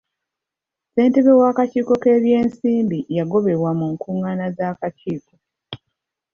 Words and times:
Ssentebe 0.87 1.31
w'akakiiko 1.41 1.93
k'ebyensimbi 2.01 2.99
yagobebwa 3.17 3.71
mu 3.79 3.85
nkungaana 3.93 4.45
z'akakiiko. 4.55 5.33